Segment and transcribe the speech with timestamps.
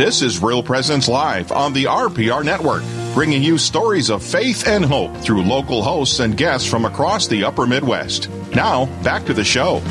[0.00, 4.82] This is Real Presence Live on the RPR Network, bringing you stories of faith and
[4.82, 8.30] hope through local hosts and guests from across the upper Midwest.
[8.54, 9.82] Now, back to the show.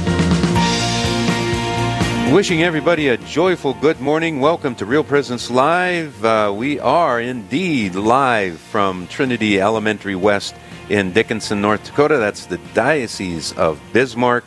[2.33, 4.40] Wishing everybody a joyful good morning.
[4.40, 6.26] Welcome to Real Presence Live.
[6.26, 10.55] Uh, we are indeed live from Trinity Elementary West
[10.89, 12.17] in Dickinson, North Dakota.
[12.17, 14.46] That's the Diocese of Bismarck.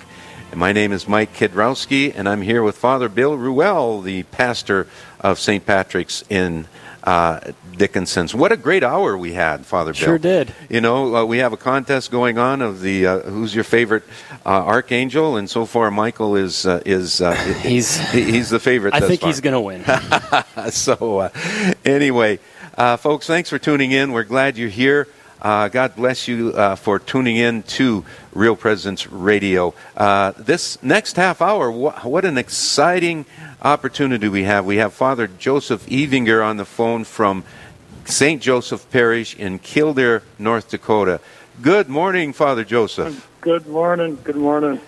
[0.52, 4.86] And my name is Mike Kidrowski, and I'm here with Father Bill Ruel, the pastor
[5.18, 5.64] of St.
[5.64, 6.66] Patrick's in
[7.04, 7.40] uh,
[7.74, 8.34] Dickinson's.
[8.34, 10.00] What a great hour we had, Father Bill.
[10.02, 10.52] Sure did.
[10.68, 14.02] You know, uh, we have a contest going on of the uh, who's your favorite
[14.44, 17.32] uh, archangel, and so far Michael is uh, is uh,
[17.62, 18.92] he's he's the favorite.
[18.92, 19.30] I think far.
[19.30, 20.70] he's going to win.
[20.70, 21.30] so, uh,
[21.82, 22.40] anyway,
[22.76, 24.12] uh, folks, thanks for tuning in.
[24.12, 25.08] We're glad you're here.
[25.42, 29.74] Uh, God bless you uh, for tuning in to Real Presence Radio.
[29.96, 33.26] Uh, this next half hour, wh- what an exciting
[33.60, 34.64] opportunity we have.
[34.64, 37.42] We have Father Joseph Evinger on the phone from
[38.04, 38.40] St.
[38.40, 41.20] Joseph Parish in Killdeer, North Dakota.
[41.60, 43.28] Good morning, Father Joseph.
[43.40, 44.18] Good morning.
[44.22, 44.80] Good morning.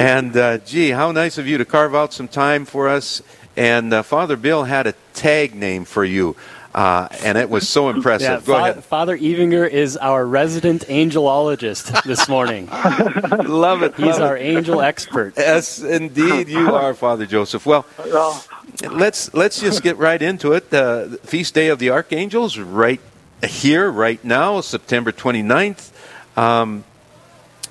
[0.00, 3.22] And uh, gee, how nice of you to carve out some time for us.
[3.56, 6.34] And uh, Father Bill had a tag name for you,
[6.74, 8.28] uh, and it was so impressive.
[8.28, 8.84] Yeah, Go Fa- ahead.
[8.84, 12.66] Father Evinger is our resident angelologist this morning.
[13.46, 13.94] Love it.
[13.96, 14.42] He's love our it.
[14.42, 15.34] angel expert.
[15.36, 17.66] Yes, indeed, you are, Father Joseph.
[17.66, 18.42] Well, Well,
[18.90, 20.72] let's let's just get right into it.
[20.72, 23.00] Uh, the feast day of the archangels, right
[23.46, 25.90] here, right now, September 29th.
[26.38, 26.84] Um,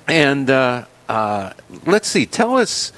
[0.06, 1.52] and uh, uh,
[1.86, 2.26] let's see.
[2.26, 2.92] Tell us.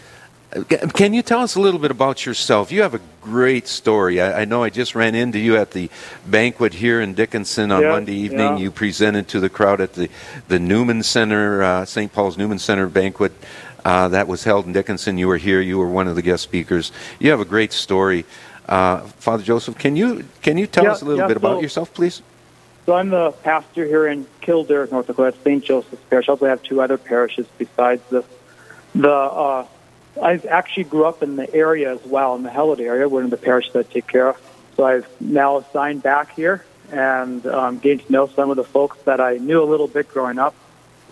[0.93, 2.71] Can you tell us a little bit about yourself?
[2.71, 4.21] You have a great story.
[4.21, 5.91] I, I know I just ran into you at the
[6.27, 8.39] banquet here in Dickinson on Yeah, Monday evening.
[8.39, 8.57] yeah.
[8.59, 10.09] You presented to the crowd at the,
[10.47, 12.13] the Newman Center, uh, St.
[12.13, 13.33] Paul's Newman Center banquet
[13.85, 15.19] uh, that was held in Dickinson.
[15.19, 15.61] You were here.
[15.61, 16.93] You were one of the guest speakers.
[17.19, 18.25] You have a great story.
[18.69, 21.93] Uh, Father Joseph, can you can you tell Yeah, us a little bit about yourself,
[21.93, 22.23] please?
[22.87, 25.65] so I'm the pastor here in Killdeer, North Dakota, St.
[25.65, 26.29] Joseph's Parish.
[26.29, 28.25] I also have two other parishes besides this.
[28.95, 29.67] The uh,
[30.21, 33.31] I actually grew up in the area as well, in the Hallett area, one of
[33.31, 34.37] the parishes I take care of.
[34.77, 38.99] So I've now assigned back here and um, getting to know some of the folks
[39.05, 40.55] that I knew a little bit growing up.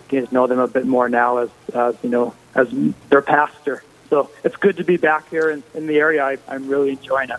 [0.08, 2.68] Getting to know them a bit more now as, as you know, as
[3.08, 3.82] their pastor.
[4.10, 6.24] So it's good to be back here in, in the area.
[6.24, 7.38] I, I'm really enjoying it.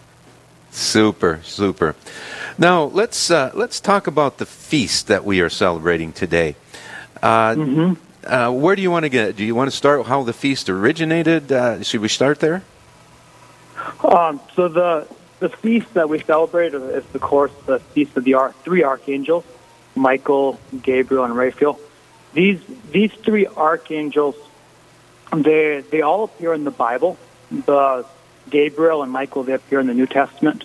[0.71, 1.95] Super, super.
[2.57, 6.55] Now let's uh, let's talk about the feast that we are celebrating today.
[7.21, 8.12] Uh, Mm-hmm.
[8.25, 9.35] Uh, where do you want to get?
[9.35, 11.51] Do you want to start how the feast originated?
[11.51, 12.63] Uh, should we start there?
[14.03, 15.07] Um, so the
[15.39, 19.43] the feast that we celebrate is, of course, the feast of the Ar- three archangels,
[19.95, 21.79] Michael, Gabriel, and Raphael.
[22.33, 24.35] These these three archangels,
[25.35, 27.17] they they all appear in the Bible.
[27.51, 28.05] The
[28.49, 30.63] Gabriel and Michael they appear in the New Testament,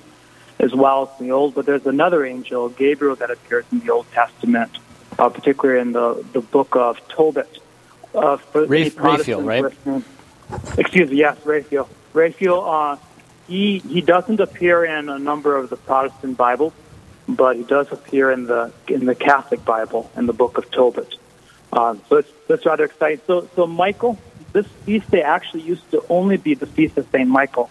[0.58, 1.54] as well as in the Old.
[1.54, 4.78] But there's another angel, Gabriel, that appears in the Old Testament,
[5.18, 7.58] uh, particularly in the the book of Tobit.
[8.14, 9.62] Uh, for Ra- any Raphael, right?
[9.64, 10.04] listening-
[10.78, 11.88] Excuse me, yes, Raphael.
[12.14, 12.96] Raphael, uh,
[13.46, 16.72] he he doesn't appear in a number of the Protestant Bibles,
[17.28, 21.14] but he does appear in the in the Catholic Bible in the Book of Tobit.
[21.72, 23.20] Um, so it's that's rather exciting.
[23.26, 24.18] So so Michael,
[24.54, 27.68] this feast day actually used to only be the feast of Saint Michael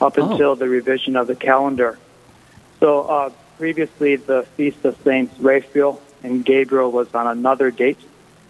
[0.00, 0.30] up Oh.
[0.30, 1.98] until the revision of the calendar.
[2.78, 7.98] So uh, previously, the feast of Saints Raphael and Gabriel was on another date,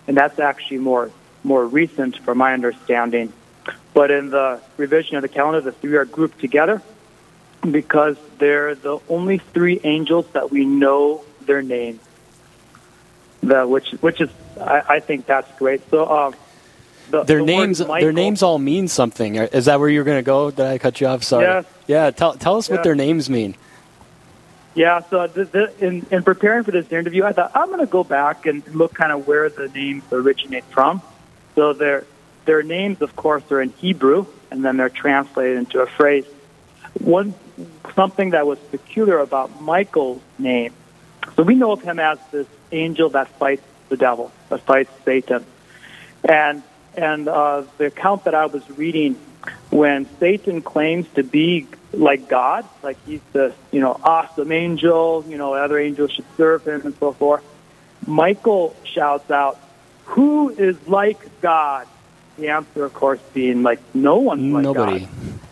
[0.07, 1.11] and that's actually more
[1.43, 3.33] more recent, from my understanding.
[3.95, 6.83] But in the revision of the calendar, the three are grouped together
[7.69, 12.01] because they're the only three angels that we know their names.
[13.43, 15.89] The which which is I, I think that's great.
[15.91, 16.33] So uh,
[17.11, 19.35] the, Their the names, their names all mean something.
[19.37, 20.51] Is that where you're going to go?
[20.51, 21.25] Did I cut you off?
[21.25, 21.45] Sorry.
[21.45, 21.65] Yes.
[21.87, 22.11] Yeah.
[22.11, 23.57] Tell tell us what their names mean.
[24.75, 27.87] Yeah, so the, the, in, in preparing for this interview, I thought I'm going to
[27.87, 31.03] go back and look kind of where the names originate from.
[31.57, 32.05] So their
[32.45, 36.25] their names, of course, are in Hebrew, and then they're translated into a phrase.
[36.99, 37.35] One
[37.95, 40.73] something that was peculiar about Michael's name.
[41.37, 45.45] So we know of him as this angel that fights the devil, that fights Satan,
[46.29, 46.63] and
[46.97, 49.17] and uh, the account that I was reading
[49.71, 55.37] when Satan claims to be like God, like he's the you know awesome angel, you
[55.37, 57.45] know other angels should serve him and so forth.
[58.07, 59.59] Michael shouts out,
[60.07, 61.87] "Who is like God?"
[62.37, 65.01] The answer, of course, being like no one like Nobody.
[65.01, 65.09] God.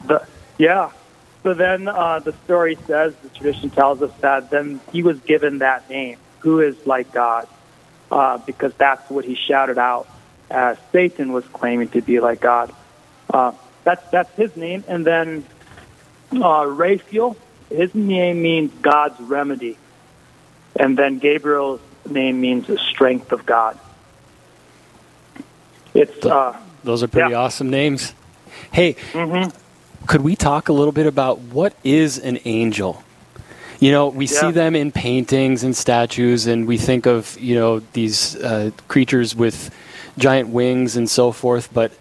[0.07, 0.27] The,
[0.59, 0.91] yeah.
[1.43, 5.59] So then uh, the story says, the tradition tells us that then he was given
[5.59, 7.47] that name, who is like God,
[8.11, 10.09] uh, because that's what he shouted out
[10.51, 12.75] as Satan was claiming to be like God.
[13.33, 13.53] Uh,
[13.85, 15.45] that's that's his name, and then
[16.33, 17.37] uh, Raphael.
[17.71, 19.77] his name means God's remedy,
[20.79, 23.79] and then Gabriel's name means the strength of God.
[25.95, 27.39] It's uh, those are pretty yeah.
[27.39, 28.15] awesome names.
[28.73, 29.53] Hey, Mhm.
[30.07, 33.03] could we talk a little bit about what is an angel?
[33.81, 37.81] You know, we see them in paintings and statues, and we think of you know
[37.93, 39.71] these uh, creatures with
[40.19, 41.69] giant wings and so forth.
[41.73, 41.93] But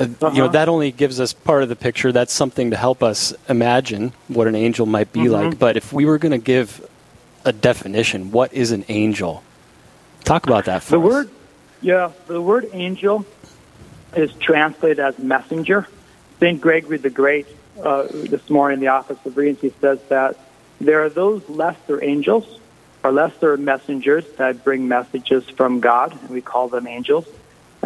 [0.00, 0.48] uh, you know Uh-huh.
[0.48, 2.12] that only gives us part of the picture.
[2.12, 5.30] That's something to help us imagine what an angel might be Mhm.
[5.32, 5.58] like.
[5.58, 6.86] But if we were going to give
[7.44, 9.42] a definition, what is an angel?
[10.24, 11.04] Talk about that for the us.
[11.12, 11.28] word.
[11.80, 13.24] Yeah, the word angel
[14.16, 15.86] is translated as messenger.
[16.40, 17.46] Saint Gregory the Great,
[17.82, 20.36] uh, this morning in the Office of Readings, says that
[20.80, 22.58] there are those lesser angels
[23.04, 27.24] or lesser messengers that bring messages from God, and we call them angels.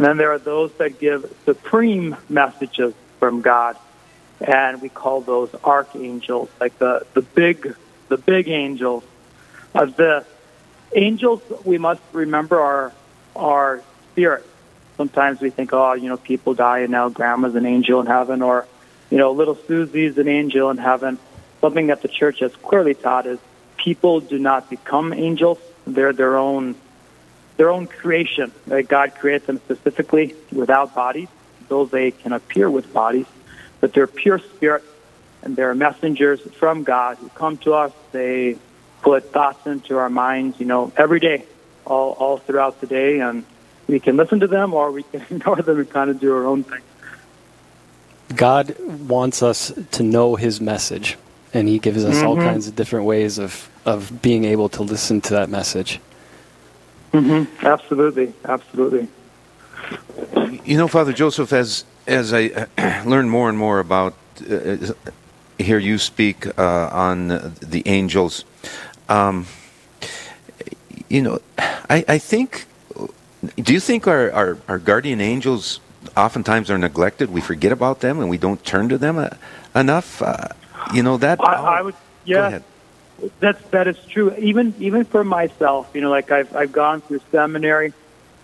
[0.01, 3.77] And then there are those that give supreme messages from God,
[4.41, 7.77] and we call those archangels, like the, the big
[8.09, 9.05] the big angels.
[9.75, 10.25] Uh, the
[10.97, 12.95] angels we must remember are
[13.37, 13.83] are
[14.13, 14.47] spirit.
[14.97, 18.41] Sometimes we think, oh, you know, people die and now grandma's an angel in heaven,
[18.41, 18.67] or
[19.11, 21.19] you know, little Susie's an angel in heaven.
[21.61, 23.39] Something that the church has clearly taught is
[23.77, 26.75] people do not become angels; they're their own
[27.61, 28.51] their own creation.
[28.67, 28.89] Right?
[28.89, 31.29] God creates them specifically without bodies,
[31.69, 33.27] though they can appear with bodies,
[33.81, 34.83] but they're pure spirit
[35.43, 37.93] and they're messengers from God who come to us.
[38.13, 38.57] They
[39.03, 41.45] put thoughts into our minds, you know, every day,
[41.85, 43.45] all, all throughout the day, and
[43.87, 46.47] we can listen to them or we can ignore them and kind of do our
[46.47, 46.81] own thing.
[48.35, 48.75] God
[49.07, 51.19] wants us to know His message,
[51.53, 52.45] and He gives us all Mhm.
[52.45, 56.01] kinds of different ways of, of being able to listen to that message.
[57.13, 57.67] Mm-hmm.
[57.67, 59.09] Absolutely, absolutely.
[60.65, 64.15] You know, Father Joseph, as as I uh, learn more and more about,
[64.51, 64.77] uh,
[65.59, 67.29] hear you speak uh, on
[67.61, 68.45] the angels,
[69.09, 69.47] um,
[71.09, 72.67] you know, I, I think.
[73.57, 75.81] Do you think our, our, our guardian angels
[76.15, 77.31] oftentimes are neglected?
[77.31, 79.31] We forget about them and we don't turn to them uh,
[79.75, 80.21] enough.
[80.21, 80.49] Uh,
[80.93, 81.41] you know that.
[81.41, 81.95] I, I would,
[82.27, 82.61] yeah.
[83.39, 84.35] That's that is true.
[84.37, 87.93] Even even for myself, you know, like I've I've gone through seminary,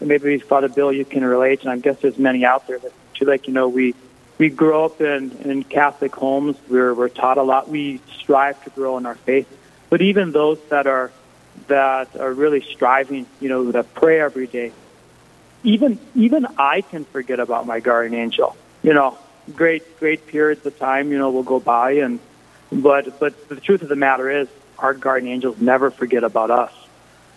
[0.01, 2.93] and maybe Father Bill, you can relate, and I guess there's many out there that.
[3.19, 3.95] Like you know, we
[4.37, 6.57] we grow up in in Catholic homes.
[6.69, 7.69] We're we're taught a lot.
[7.69, 9.49] We strive to grow in our faith,
[9.89, 11.11] but even those that are
[11.69, 14.73] that are really striving, you know, that pray every day,
[15.65, 18.55] even even I can forget about my guardian angel.
[18.83, 19.17] You know,
[19.55, 22.21] great great periods of time, you know, will go by, and
[22.71, 26.73] but but the truth of the matter is, our guardian angels never forget about us.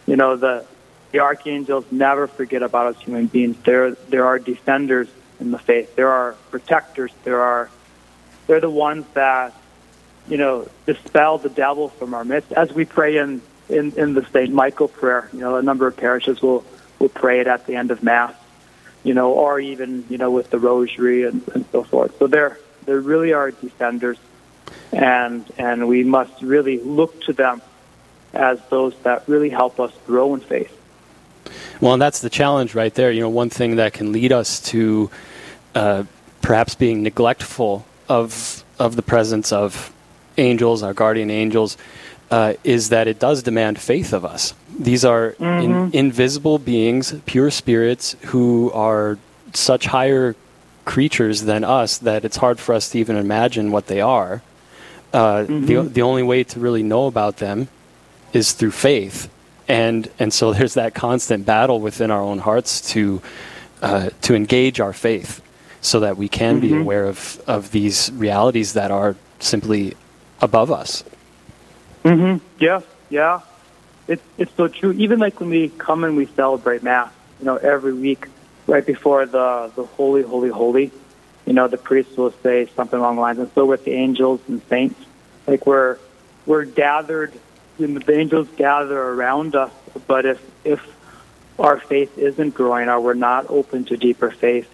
[0.06, 0.66] You know, the
[1.12, 3.58] the archangels never forget about us human beings.
[3.64, 5.08] They're they're our defenders
[5.40, 5.96] in the faith.
[5.96, 7.12] They're our protectors.
[7.24, 7.70] They're our
[8.48, 9.54] they're the ones that
[10.28, 12.52] you know dispel the devil from our midst.
[12.52, 15.96] As we pray in in, in the Saint Michael prayer, you know, a number of
[15.96, 16.66] parishes will
[16.98, 18.34] will pray it at the end of Mass,
[19.04, 22.18] you know, or even you know with the Rosary and, and so forth.
[22.20, 24.18] So they're they really are defenders,
[24.92, 27.62] and and we must really look to them
[28.34, 30.76] as those that really help us grow in faith.
[31.82, 33.12] Well, and that's the challenge right there.
[33.12, 35.10] You know, one thing that can lead us to
[35.76, 36.04] uh,
[36.42, 39.94] perhaps being neglectful of of the presence of
[40.38, 41.78] angels, our guardian angels,
[42.32, 44.54] uh, is that it does demand faith of us.
[44.78, 49.18] These are in, invisible beings, pure spirits, who are
[49.54, 50.36] such higher
[50.86, 54.42] creatures than us that it's hard for us to even imagine what they are.
[55.12, 57.68] Uh, the, the only way to really know about them
[58.32, 59.30] is through faith,
[59.68, 63.22] and and so there's that constant battle within our own hearts to
[63.82, 65.42] uh, to engage our faith,
[65.82, 69.96] so that we can be aware of of these realities that are simply
[70.42, 71.04] above us.
[72.04, 72.44] Mm-hmm.
[72.60, 73.42] Yeah, yeah.
[74.08, 74.92] It's it's so true.
[74.92, 78.28] Even like when we come and we celebrate Mass, you know, every week,
[78.68, 80.92] right before the the Holy, Holy, Holy,
[81.50, 84.40] you know, the priest will say something along the lines, and so with the angels
[84.48, 85.04] and saints,
[85.48, 85.98] like we're
[86.46, 87.34] we're gathered,
[87.80, 89.72] and the angels gather around us.
[90.06, 90.80] But if if
[91.58, 94.70] our faith isn't growing, or we're not open to deeper faith,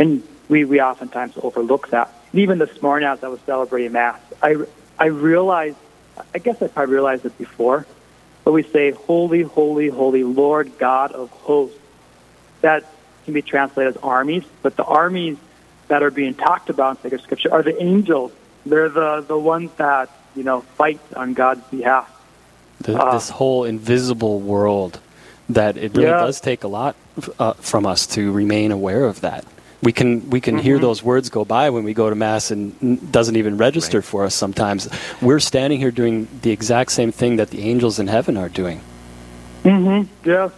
[0.00, 2.12] and we we oftentimes overlook that.
[2.32, 4.56] Even this morning, as I was celebrating Mass, I
[4.98, 5.76] I realized,
[6.34, 7.86] I guess I probably realized it before,
[8.42, 11.78] but we say, Holy, Holy, Holy, Lord God of hosts.
[12.62, 12.84] That
[13.24, 15.38] can be translated as armies, but the armies
[15.88, 18.32] that are being talked about in the sacred scripture are the angels.
[18.66, 22.10] They're the, the ones that, you know, fight on God's behalf.
[22.80, 23.12] The, Ah.
[23.12, 25.00] this whole invisible world
[25.48, 26.20] that it really Yeah.
[26.20, 26.94] does take a lot
[27.38, 29.44] uh, from us to remain aware of that
[29.82, 30.62] we can we can Mm-hmm.
[30.64, 33.98] hear those words go by when we go to mass and n- doesn't even register
[33.98, 34.04] Right.
[34.04, 34.88] for us sometimes.
[35.22, 38.80] We're standing here doing the exact same thing that the angels in heaven are doing.
[39.64, 40.28] Mm-hmm.
[40.28, 40.50] Yes.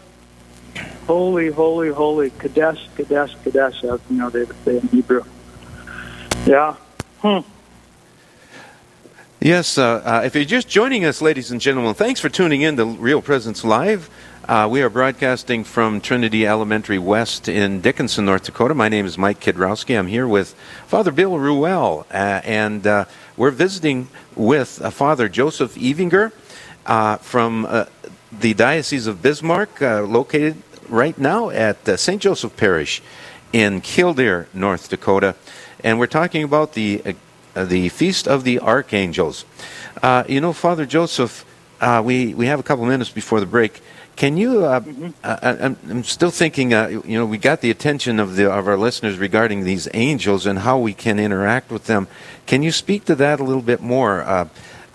[1.11, 2.31] Holy, holy, holy.
[2.31, 5.25] Kadosh, Kadosh, Kadosh, as you know they say in Hebrew.
[6.47, 6.77] Yeah.
[7.19, 7.41] Hmm.
[9.41, 12.77] Yes, uh, uh, if you're just joining us, ladies and gentlemen, thanks for tuning in
[12.77, 14.09] to Real Presence Live.
[14.49, 18.75] Uh, we are broadcasting from Trinity Elementary West in Dickinson, North Dakota.
[18.75, 19.99] My name is Mike Kidrowski.
[19.99, 20.55] I'm here with
[20.87, 26.31] Father Bill Ruel, uh, and uh, we're visiting with uh, Father Joseph Evinger
[27.21, 27.67] from
[28.31, 32.21] the Diocese of Bismarck, located right now at uh, St.
[32.21, 33.03] Joseph Parish
[33.53, 35.35] in Killdeer, North Dakota.
[35.83, 37.13] And we're talking about the uh,
[37.57, 39.45] uh, the Feast of the Archangels.
[40.03, 41.45] Uh, you know, Father Joseph,
[41.81, 43.81] uh, we, we have a couple minutes before the break.
[44.15, 44.65] Can you?
[44.65, 44.81] Uh,
[45.25, 46.75] uh, I- I'm, I'm still thinking.
[46.75, 50.47] Uh, you know, we got the attention of the of our listeners regarding these angels
[50.47, 52.07] and how we can interact with them.
[52.47, 54.21] Can you speak to that a little bit more?
[54.23, 54.49] Uh,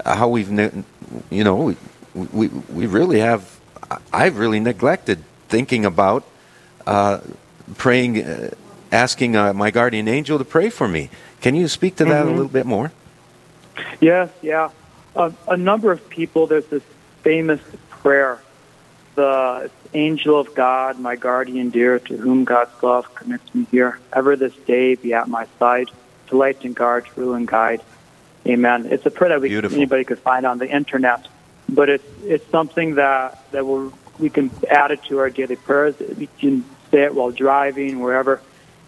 [0.05, 0.51] how we've,
[1.31, 1.75] you know, we,
[2.13, 3.59] we we really have.
[4.13, 5.23] I've really neglected
[5.55, 6.21] thinking about
[6.85, 7.21] uh,
[7.77, 8.49] praying, uh,
[8.91, 11.09] asking uh, my guardian angel to pray for me.
[11.39, 12.91] Can you speak to that a little bit more?
[14.01, 14.71] Yes, yeah.
[15.15, 16.83] A, a number of people, there's this
[17.23, 18.41] famous prayer,
[19.15, 23.97] the angel of God, my guardian dear, to whom God's love commits me here.
[24.11, 25.87] Ever this day be at my side,
[26.27, 27.81] to light and guard, to rule and guide.
[28.45, 28.87] Amen.
[28.91, 29.77] It's a prayer that we, Beautiful.
[29.77, 31.21] anybody could find on the internet,
[31.69, 35.95] but it's it's something that that will we can add it to our daily prayers.
[35.99, 38.41] We can say it while driving, wherever,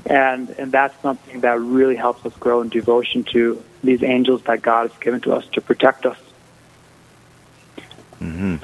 [0.06, 4.62] and and that's something that really helps us grow in devotion to these angels that
[4.62, 6.18] God has given to us to protect us.
[8.20, 8.58] Hmm.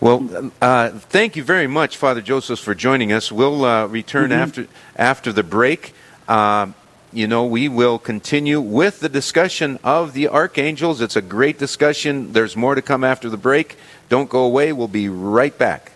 [0.00, 3.32] Well, uh, thank you very much, Father Joseph, for joining us.
[3.32, 5.92] We'll uh, return after after the break.
[6.28, 6.68] Uh,
[7.12, 11.00] you know, we will continue with the discussion of the archangels.
[11.00, 12.32] It's a great discussion.
[12.32, 13.76] There's more to come after the break.
[14.08, 14.72] Don't go away.
[14.72, 15.92] We'll be right back.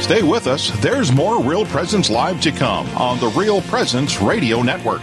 [0.00, 0.70] Stay with us.
[0.80, 5.02] There's more Real Presence Live to come on the Real Presence Radio Network.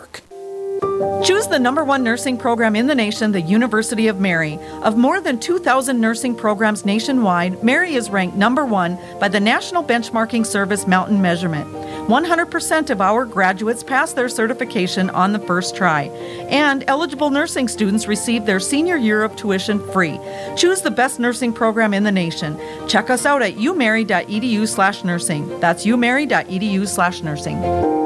[1.23, 4.57] Choose the number one nursing program in the nation, the University of Mary.
[4.81, 9.83] Of more than 2,000 nursing programs nationwide, Mary is ranked number one by the National
[9.83, 11.67] Benchmarking Service Mountain Measurement.
[12.07, 16.05] 100% of our graduates pass their certification on the first try,
[16.49, 20.19] and eligible nursing students receive their senior year of tuition free.
[20.57, 22.59] Choose the best nursing program in the nation.
[22.87, 25.59] Check us out at umary.edu slash nursing.
[25.59, 28.00] That's umary.edu slash nursing.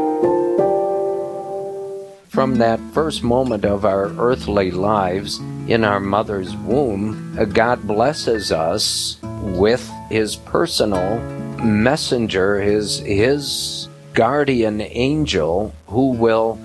[2.36, 5.40] From that first moment of our earthly lives
[5.70, 11.18] in our mother's womb, uh, God blesses us with His personal
[11.64, 16.60] messenger, His, His guardian angel, who will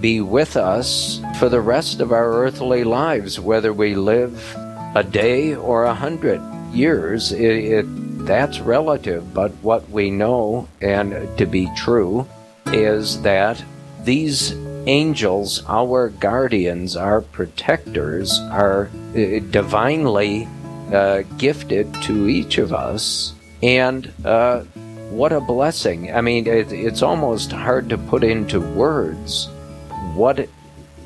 [0.00, 4.56] be with us for the rest of our earthly lives, whether we live
[4.96, 6.42] a day or a hundred
[6.72, 7.30] years.
[7.30, 7.86] It, it,
[8.26, 12.26] that's relative, but what we know and to be true
[12.66, 13.62] is that
[14.02, 14.52] these
[14.86, 20.48] angels, our guardians, our protectors, are uh, divinely
[20.92, 23.34] uh, gifted to each of us.
[23.62, 24.60] And uh,
[25.10, 26.14] what a blessing.
[26.14, 29.48] I mean, it, it's almost hard to put into words
[30.14, 30.50] what it,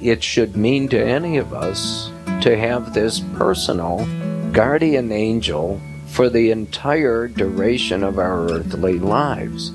[0.01, 2.11] it should mean to any of us
[2.43, 4.07] to have this personal
[4.53, 9.73] guardian angel for the entire duration of our earthly lives.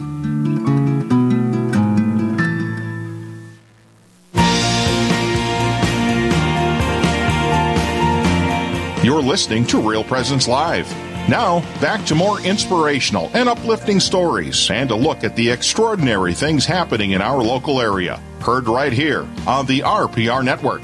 [9.33, 10.87] Listening to Real Presence Live.
[11.27, 16.67] Now, back to more inspirational and uplifting stories and a look at the extraordinary things
[16.67, 18.21] happening in our local area.
[18.41, 20.83] Heard right here on the RPR Network.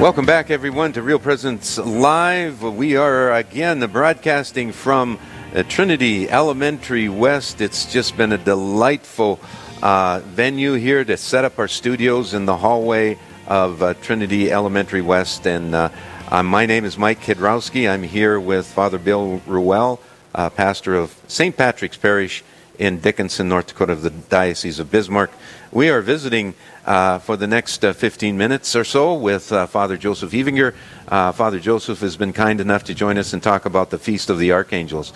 [0.00, 2.62] Welcome back, everyone, to Real Presence Live.
[2.62, 5.18] We are again broadcasting from
[5.54, 7.60] uh, Trinity Elementary West.
[7.60, 9.38] It's just been a delightful
[9.82, 15.02] uh, venue here to set up our studios in the hallway of uh, Trinity Elementary
[15.02, 15.46] West.
[15.46, 15.90] And uh,
[16.32, 17.86] uh, my name is Mike Kidrowski.
[17.86, 20.00] I'm here with Father Bill Ruel,
[20.34, 21.54] uh, pastor of St.
[21.54, 22.42] Patrick's Parish
[22.78, 25.30] in Dickinson, North Dakota, of the Diocese of Bismarck.
[25.72, 26.54] We are visiting
[26.86, 30.74] uh, for the next uh, 15 minutes or so with uh, Father Joseph Evinger.
[31.06, 34.30] Uh, Father Joseph has been kind enough to join us and talk about the Feast
[34.30, 35.12] of the Archangels.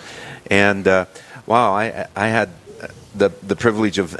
[0.51, 1.05] And uh,
[1.47, 2.51] wow, I, I had
[3.15, 4.15] the, the privilege of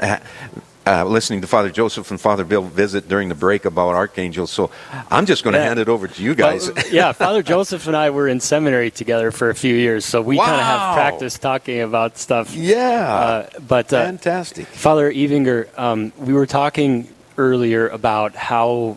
[0.88, 4.50] uh, listening to Father Joseph and Father Bill visit during the break about archangels.
[4.50, 4.70] So
[5.10, 5.66] I'm just going to Yeah.
[5.68, 6.70] hand it over to you guys.
[6.72, 10.22] Well, yeah, Father Joseph and I were in seminary together for a few years, so
[10.22, 12.54] we kind of have practice talking about stuff.
[12.54, 14.66] yeah, Uh, but uh, fantastic.
[14.66, 18.96] Father Evinger, um, we were talking earlier about how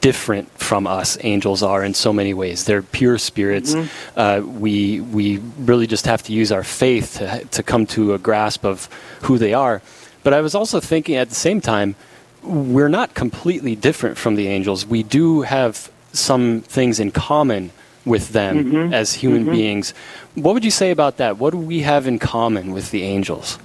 [0.00, 2.64] different from us angels are in so many ways.
[2.64, 3.74] They're pure spirits.
[4.16, 8.18] Uh, we we really just have to use our faith to to come to a
[8.18, 8.88] grasp of
[9.22, 9.80] who they are.
[10.26, 11.94] But I was also thinking at the same time,
[12.42, 14.84] we're not completely different from the angels.
[14.84, 17.70] We do have some things in common
[18.04, 19.94] with them as human beings.
[20.34, 21.38] What would you say about that?
[21.38, 23.60] What do we have in common with the angels?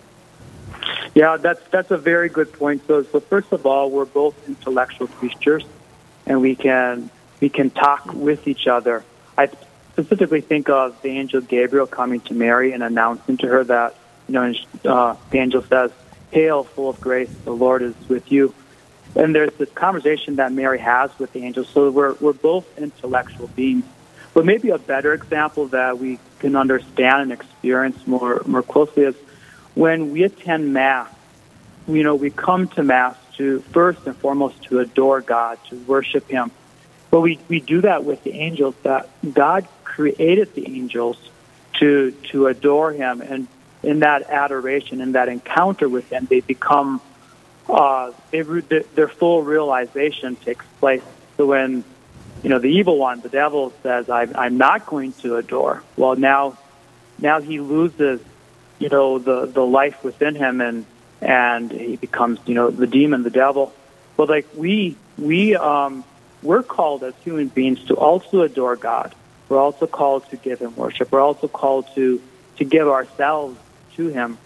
[1.15, 2.86] Yeah, that's that's a very good point.
[2.86, 5.65] So, so first of all, we're both intellectual creatures,
[6.27, 9.03] and we can we can talk with each other.
[9.36, 9.50] I
[9.94, 13.96] specifically think of the angel Gabriel coming to Mary and announcing to her that
[14.27, 14.53] you know
[14.86, 15.89] uh, the angel says,
[16.32, 18.54] "Hail, full of grace, the Lord is with you."
[19.16, 21.66] And there's this conversation that Mary has with the angel.
[21.66, 23.86] So we're we're both intellectual beings.
[24.34, 29.16] But maybe a better example that we can understand and experience more more closely is
[29.74, 31.10] when we attend Mass,
[31.88, 36.30] you know, we come to Mass to first and foremost to adore God, to worship
[36.30, 36.52] Him.
[37.10, 41.18] But we, we do that with the angels, that God created the angels
[41.80, 43.22] to, to adore Him.
[43.22, 43.48] And
[43.84, 47.02] in that adoration, in that encounter with Him, they become,
[47.70, 51.04] uh, they, their full realization takes place.
[51.38, 51.84] So when,
[52.44, 56.16] you know, the evil one, the devil says, I'm, I'm not going to adore, well,
[56.16, 56.58] now,
[57.20, 58.22] now he loses
[58.82, 60.86] you know the the life within him and
[61.22, 63.74] and he becomes you know the demon the devil.
[64.18, 66.03] But like we we um
[66.42, 69.14] we're called as human beings to also adore god.
[69.48, 71.12] We're also called to give him worship.
[71.12, 72.20] We're also called to
[72.58, 73.60] to give ourselves
[73.96, 74.38] to him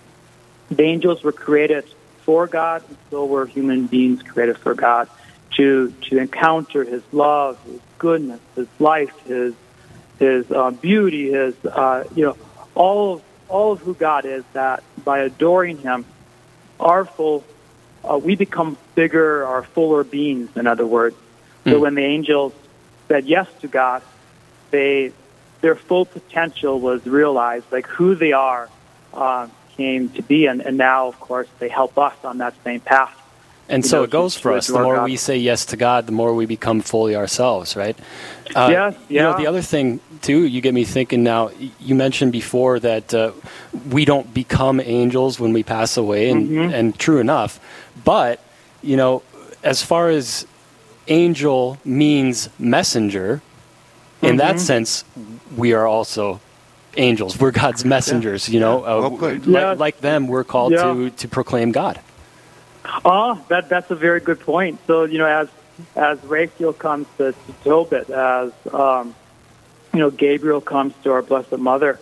[0.69, 1.86] the angels were created
[2.23, 5.08] for god and so were human beings created for god
[5.55, 9.53] to to encounter his love his goodness his life his
[10.19, 12.38] his uh, beauty his uh you know
[12.73, 16.05] all of all of who God is, that by adoring Him,
[16.79, 17.43] our full,
[18.03, 21.15] uh, we become bigger, our fuller beings, in other words.
[21.63, 22.53] So when the angels
[23.08, 24.03] said yes to God,
[24.69, 25.12] they,
[25.62, 28.69] their full potential was realized, like who they are
[29.15, 29.47] uh,
[29.78, 33.13] came to be, and, and now, of course, they help us on that same path.
[33.67, 34.67] And you so know, it goes for us.
[34.67, 35.06] The more God.
[35.06, 37.97] we say yes to God, the more we become fully ourselves, right?
[38.56, 39.38] Uh, Yes, You know, yeah.
[39.38, 41.49] the other thing, too, you get me thinking now,
[41.80, 43.32] you mentioned before that uh,
[43.89, 46.73] we don't become angels when we pass away, and, Mm-hmm.
[46.73, 47.60] and true enough.
[48.04, 48.39] But,
[48.84, 49.23] you know,
[49.63, 50.45] as far as
[51.08, 53.41] angel means messenger,
[54.21, 54.65] in that Mm-hmm.
[54.65, 55.04] sense,
[55.58, 56.39] we are also
[56.97, 57.39] angels.
[57.39, 58.79] We're God's messengers, you know.
[58.86, 59.47] Uh, Well put.
[59.47, 59.73] like, Yeah.
[59.73, 60.93] like them, we're called Yeah.
[60.93, 61.99] to, to proclaim God.
[63.03, 64.79] Oh, that that's a very good point.
[64.88, 65.47] So you know, as
[65.95, 69.15] as Raphael comes to, to Tobit, as um,
[69.93, 71.99] you know, Gabriel comes to our Blessed Mother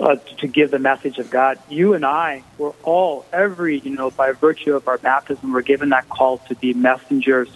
[0.00, 1.58] uh, to, to give the message of God.
[1.68, 5.90] You and I were all every you know by virtue of our baptism, we're given
[5.90, 7.48] that call to be messengers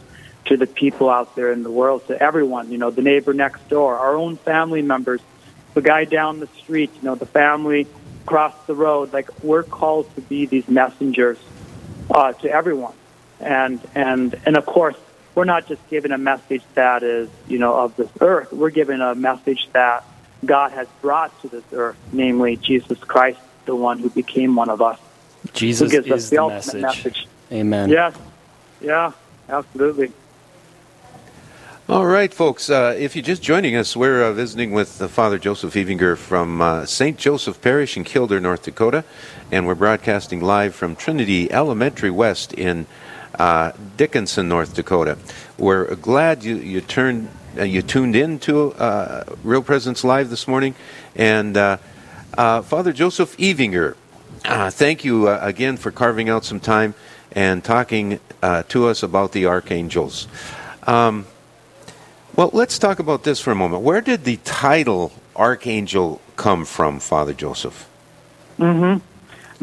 [0.47, 2.71] to the people out there in the world, to everyone.
[2.71, 5.21] You know, the neighbor next door, our own family members,
[5.75, 6.91] the guy down the street.
[6.97, 7.87] You know, the family
[8.25, 9.13] across the road.
[9.13, 11.39] Like we're called to be these messengers
[12.11, 12.95] uh, to everyone.
[13.41, 14.97] And and and of course,
[15.35, 18.53] we're not just given a message that is you know of this earth.
[18.53, 20.05] We're given a message that
[20.45, 24.83] God has brought to this earth, namely Jesus Christ, the one who became one of
[24.83, 24.99] us,
[25.43, 26.83] who Jesus gives is us the, the ultimate message.
[26.83, 27.29] message.
[27.53, 27.89] Amen.
[27.89, 28.15] Yes,
[28.81, 29.13] yeah,
[29.49, 30.13] absolutely.
[31.91, 32.71] All right, folks.
[32.71, 36.63] Uh, if you're just joining us, we're uh, visiting with uh, Father Joseph Evinger from
[36.63, 37.19] uh, St.
[37.19, 39.03] Joseph Parish in Killdeer, North Dakota,
[39.51, 42.87] and we're broadcasting live from Trinity Elementary West in
[43.41, 45.19] uh, Dickinson, North Dakota.
[45.59, 48.73] We're glad you you turned uh, you tuned in to
[49.43, 50.77] Real Presence Live this morning,
[51.17, 51.57] and
[52.37, 53.97] Father Joseph Evinger.
[54.45, 56.95] Thank you again for carving out some time
[57.33, 60.29] and talking to us about the archangels.
[60.87, 61.27] Um,
[62.37, 63.83] well, let's talk about this for a moment.
[63.83, 67.89] Where did the title archangel come from, Father Joseph?
[68.59, 69.05] Mm-hmm.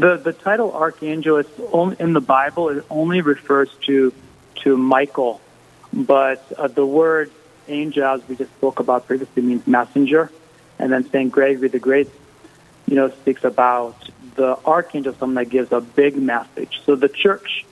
[0.02, 2.70] The the title archangel is only, in the Bible.
[2.70, 4.14] It only refers to
[4.64, 5.40] to Michael,
[5.94, 7.32] But uh, the word
[7.68, 10.32] angel, as we just spoke about previously, means messenger.
[10.80, 11.32] And then St.
[11.32, 12.10] Gregory the Great,
[12.88, 16.82] you know, speaks about the archangel, someone that gives a big message.
[16.86, 17.66] So the church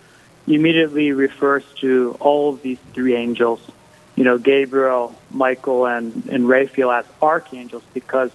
[0.47, 3.59] immediately refers to all these three angels,
[4.15, 8.31] you know, Gabriel, Michael, and, and Raphael as archangels because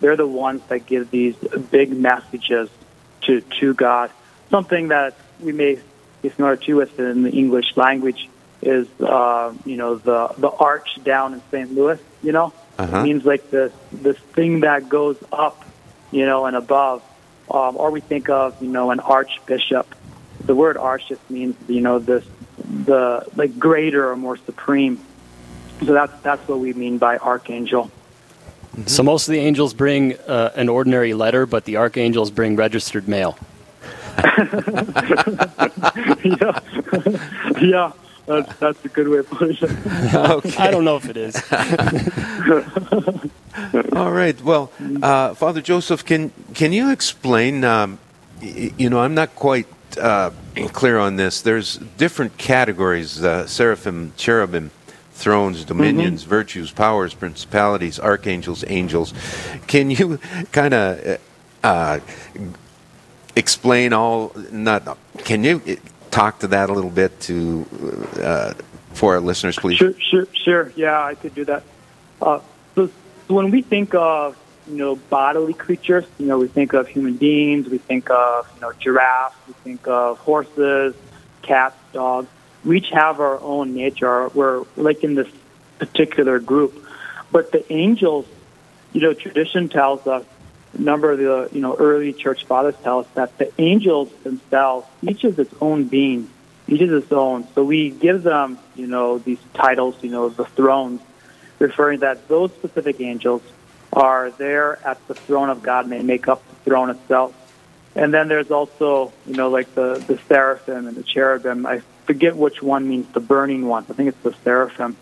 [0.00, 2.68] they're the ones that give these big messages
[3.22, 4.10] to, to God.
[4.50, 5.78] Something that we may
[6.22, 8.28] be familiar too with in the English language
[8.62, 11.72] is, uh, you know, the, the arch down in St.
[11.72, 12.52] Louis, you know?
[12.78, 12.98] Uh-huh.
[12.98, 15.64] It means like this, this thing that goes up,
[16.10, 17.02] you know, and above.
[17.50, 19.94] Um, or we think of, you know, an archbishop.
[20.44, 22.24] The word arch just means, you know, this,
[22.58, 25.00] the, like greater or more supreme.
[25.84, 27.90] So that's, that's what we mean by archangel.
[28.86, 33.08] So most of the angels bring uh, an ordinary letter, but the archangels bring registered
[33.08, 33.36] mail.
[36.24, 36.60] yeah,
[37.60, 37.92] yeah,
[38.26, 40.14] that's, that's a good way of putting it.
[40.14, 40.56] okay.
[40.58, 41.34] I don't know if it is.
[43.92, 44.40] All right.
[44.42, 44.70] Well,
[45.02, 47.64] uh, Father Joseph, can can you explain?
[47.64, 47.98] Um,
[48.42, 49.66] y- you know, I'm not quite
[49.98, 50.30] uh,
[50.72, 51.42] clear on this.
[51.42, 54.70] There's different categories: uh, seraphim, cherubim,
[55.20, 59.12] thrones, dominions, virtues, powers, principalities, archangels, angels.
[59.66, 60.18] Can you
[60.50, 61.20] kind of
[61.62, 62.00] uh,
[63.36, 64.32] explain all?
[64.50, 64.96] Not.
[65.18, 65.74] Can you uh,
[66.10, 67.66] talk to that a little bit to
[68.22, 68.54] uh,
[68.94, 69.76] for our listeners, please?
[69.76, 70.72] Sure, sure, sure.
[70.74, 71.62] Yeah, I could do that.
[72.20, 72.40] Uh,
[72.74, 72.86] so,
[73.28, 77.16] so when we think of you know bodily creatures, you know we think of human
[77.16, 80.94] beings, we think of you know giraffes, we think of horses,
[81.42, 82.28] cats, dogs.
[82.64, 84.28] We each have our own nature.
[84.28, 85.28] We're like in this
[85.78, 86.86] particular group,
[87.32, 88.26] but the angels,
[88.92, 90.24] you know, tradition tells us.
[90.72, 94.86] A number of the you know early church fathers tell us that the angels themselves,
[95.02, 96.30] each is its own being,
[96.68, 97.48] each is its own.
[97.56, 101.00] So we give them, you know, these titles, you know, the thrones,
[101.58, 103.42] referring that those specific angels
[103.92, 107.34] are there at the throne of God and they make up the throne itself.
[107.96, 111.66] And then there's also, you know, like the, the seraphim and the cherubim.
[111.66, 113.86] I forget which one means the burning one.
[113.88, 114.96] I think it's the seraphim.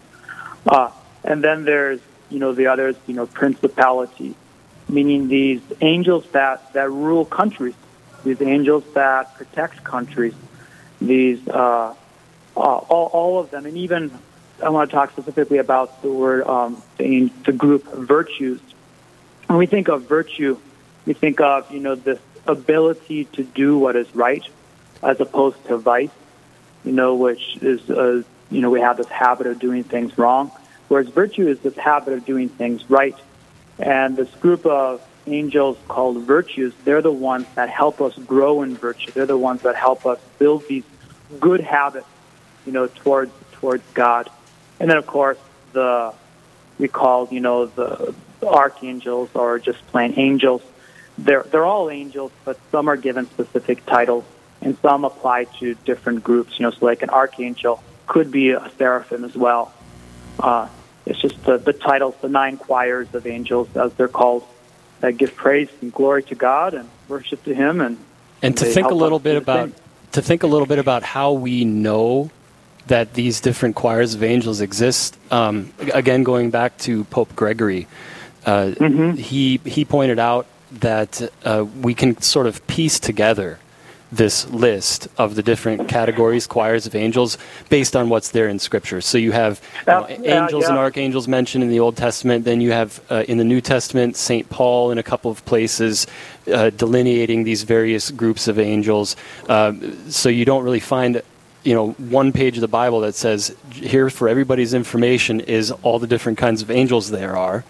[0.67, 0.91] Uh,
[1.25, 4.35] and then there's, you know, the others, you know, principalities,
[4.91, 7.75] meaning these angels that, that rule countries,
[8.25, 10.35] these angels that protect countries,
[11.01, 11.95] these, uh,
[12.55, 14.11] uh, all, all of them, and even
[14.63, 18.61] I want to talk specifically about the word, um, the, the group virtues.
[19.47, 20.59] When we think of virtue,
[21.07, 24.45] we think of you know this ability to do what is right,
[25.03, 26.11] as opposed to vice.
[26.89, 30.51] You know, which is uh, you know we have this habit of doing things wrong,
[30.89, 33.15] whereas virtue is this habit of doing things right.
[33.79, 38.75] And this group of angels called virtues, they're the ones that help us grow in
[38.75, 39.13] virtue.
[39.13, 40.85] They're the ones that help us build these
[41.39, 42.09] good habits,
[42.65, 44.31] you know, towards towards God.
[44.81, 45.37] And then, of course,
[45.75, 46.15] the
[46.79, 50.63] we call you know the, the archangels or just plain angels.
[51.19, 54.25] They're they're all angels, but some are given specific titles,
[54.61, 56.59] and some apply to different groups.
[56.59, 59.73] You know, so like an archangel could be a seraphim as well.
[60.39, 60.69] Uh,
[61.07, 64.45] it's just the, the titles, the nine choirs of angels, as they're called,
[65.01, 67.97] that give praise and glory to God and worship to Him, and
[68.43, 69.75] And to think a little bit about same.
[70.13, 72.31] to think a little bit about how we know
[72.89, 75.19] that these different choirs of angels exist.
[75.31, 77.87] Um, again, going back to Pope Gregory,
[78.47, 79.17] uh, Mm-hmm.
[79.17, 80.47] he he pointed out
[80.81, 83.59] that uh, we can sort of piece together
[84.11, 87.37] this list of the different categories, choirs of angels,
[87.69, 89.01] based on what's there in Scripture.
[89.01, 92.45] So you have you know, Yeah, yeah, angels and archangels mentioned in the Old Testament.
[92.45, 96.07] Then you have uh, in the New Testament Saint Paul in a couple of places
[96.53, 99.15] uh, delineating these various groups of angels.
[99.49, 101.23] Um, so you don't really find
[101.65, 105.99] you know one page of the Bible that says here for everybody's information is all
[105.99, 107.65] the different kinds of angels there are.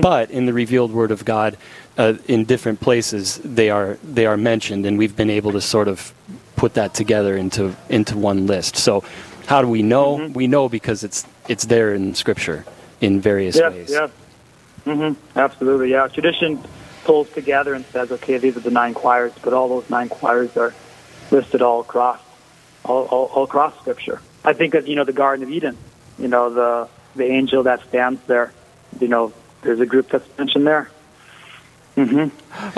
[0.00, 1.56] But in the revealed Word of God,
[1.98, 5.88] uh, in different places, they are they are mentioned, and we've been able to sort
[5.88, 6.12] of
[6.56, 8.76] put that together into into one list.
[8.76, 9.02] So,
[9.46, 10.30] how do we know?
[10.32, 12.64] We know because it's it's there in Scripture
[13.00, 13.90] in various Yes, ways.
[13.90, 14.10] yes.
[14.84, 16.08] hmm Absolutely, yeah.
[16.08, 16.58] Tradition
[17.04, 20.56] pulls together and says, okay, these are the nine choirs, but all those nine choirs
[20.56, 20.74] are
[21.30, 22.20] listed all across,
[22.84, 24.20] all, all, all across Scripture.
[24.44, 25.76] I think of, you know, the Garden of Eden,
[26.18, 28.52] you know, the, the angel that stands there,
[29.00, 29.32] you know,
[29.62, 30.90] there's a group that's mentioned there.
[32.04, 32.28] Hmm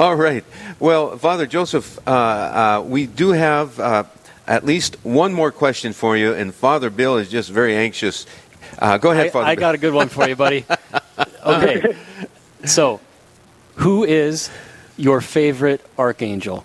[0.01, 0.45] All right.
[0.79, 4.05] Well, Father Joseph, uh, uh, we do have uh,
[4.47, 8.27] at least one more question for you, and Father Bill is just very anxious.
[8.79, 9.61] Uh, go ahead, I, Father I Bill.
[9.61, 10.65] got a good one for you, buddy.
[11.47, 11.97] okay.
[12.65, 13.01] So,
[13.77, 14.51] who is
[14.97, 16.65] your favorite archangel?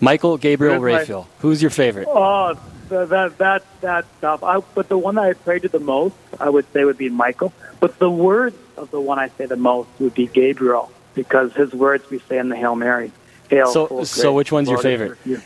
[0.00, 1.28] Michael, Gabriel, Who's my- Raphael.
[1.40, 2.08] Who's your favorite?
[2.10, 4.42] Oh, that that that stuff.
[4.42, 7.08] I, but the one that I pray to the most, I would say, would be
[7.08, 7.52] Michael.
[7.80, 11.72] But the words of the one I say the most would be Gabriel, because his
[11.72, 13.12] words we say in the Hail Mary.
[13.48, 15.42] Hail, So- full so grace, which one's your Lord is favorite?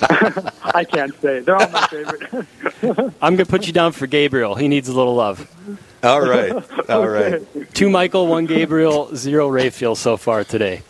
[0.74, 1.40] I can't say.
[1.40, 2.46] They're all my favorite.
[3.22, 4.54] I'm going to put you down for Gabriel.
[4.54, 5.48] He needs a little love.
[6.02, 6.52] All right.
[6.90, 7.42] All right.
[7.74, 10.82] Two Michael, one Gabriel, zero Raphael so far today.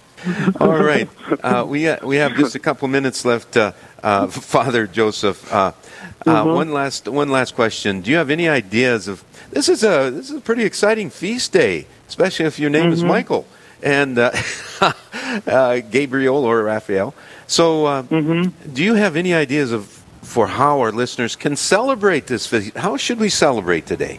[0.59, 1.09] All right.
[1.43, 3.73] Uh, we, uh, we have just a couple minutes left, uh,
[4.03, 5.53] uh, Father Joseph.
[5.53, 5.73] Uh,
[6.27, 8.01] uh, One last one last question.
[8.01, 9.69] Do you have any ideas of this?
[9.69, 13.47] Is a this is a pretty exciting feast day, especially if your name is Michael
[13.85, 14.33] and uh,
[15.47, 17.15] uh, Gabriel or Raphael.
[17.47, 19.87] So, uh, do you have any ideas of
[20.23, 22.51] for how our listeners can celebrate this?
[22.75, 24.19] How should we celebrate today?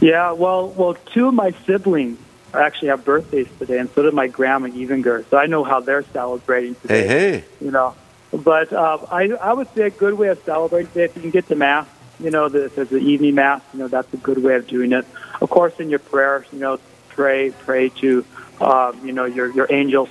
[0.00, 2.18] Yeah, well, well, two of my siblings
[2.52, 5.24] actually have birthdays today, and so did my grandma Evinger.
[5.30, 7.06] So I know how they're celebrating today.
[7.06, 7.44] Hey, hey.
[7.60, 7.94] You know,
[8.32, 11.30] but uh, I I would say a good way of celebrating today if you can
[11.30, 11.86] get to mass.
[12.18, 14.66] You know, the, if there's an evening mass, you know that's a good way of
[14.66, 15.06] doing it.
[15.40, 16.80] Of course, in your prayers, you know,
[17.16, 18.24] pray pray to
[18.60, 20.08] um, you know your your angels.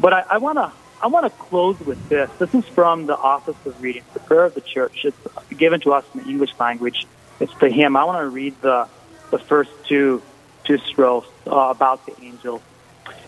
[0.00, 2.30] But I, I want to I want to close with this.
[2.38, 5.04] This is from the Office of Reading, the prayer of the church.
[5.04, 5.16] It's
[5.50, 7.06] given to us in the English language.
[7.40, 7.96] It's the hymn.
[7.96, 8.88] I want to read the
[9.30, 10.22] the first two
[10.64, 12.62] two strophes uh, about the angels.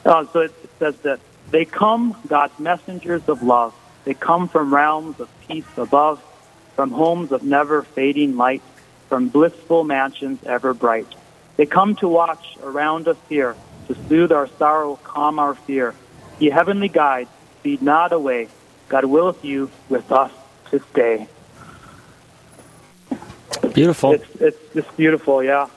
[0.05, 3.75] Uh, so it says that they come, God's messengers of love.
[4.05, 6.23] They come from realms of peace above,
[6.77, 8.63] from homes of never fading light,
[9.09, 11.09] from blissful mansions ever bright.
[11.57, 13.57] They come to watch around us here,
[13.89, 15.95] to soothe our sorrow, calm our fear.
[16.39, 18.49] Ye heavenly guides, speed not away.
[18.89, 20.31] God willeth you with us
[20.71, 21.29] to stay.
[23.73, 24.13] Beautiful.
[24.13, 25.69] It's it's it's beautiful, yeah.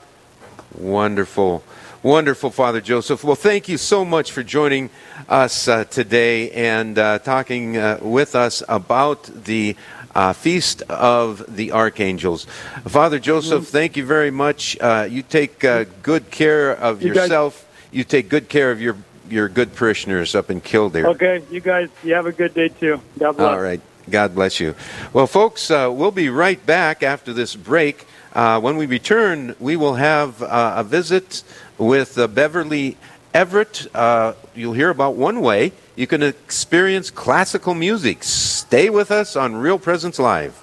[0.78, 1.62] Wonderful.
[2.02, 3.22] Wonderful, Father Joseph.
[3.24, 4.88] Well, thank you so much for joining
[5.28, 9.76] us uh, today and uh, talking uh, with us about the
[10.14, 12.44] uh, Feast of the Archangels.
[12.86, 14.76] Father Joseph, thank you very much.
[14.80, 17.66] Uh, you take uh, good care of You guys- yourself.
[17.92, 18.96] You take good care of your,
[19.28, 21.06] your good parishioners up in Killdeer.
[21.08, 23.00] Okay, you guys, you have a good day too.
[23.18, 23.48] God bless.
[23.48, 23.80] All right.
[24.08, 24.74] God bless you.
[25.12, 28.06] Well, folks, uh, we'll be right back after this break.
[28.32, 31.42] Uh, when we return, we will have uh, a visit
[31.78, 32.96] with uh, Beverly
[33.34, 33.86] Everett.
[33.94, 35.72] Uh, you'll hear about One Way.
[36.00, 38.24] You can experience classical music.
[38.24, 40.58] Stay with us on Real Presence Live.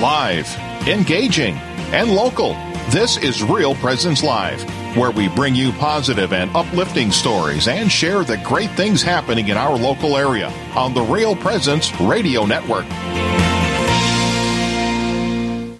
[0.00, 0.46] Live,
[0.86, 1.56] engaging,
[1.90, 2.52] and local.
[2.90, 4.62] This is Real Presence Live,
[4.96, 9.56] where we bring you positive and uplifting stories and share the great things happening in
[9.56, 12.86] our local area on the Real Presence Radio Network.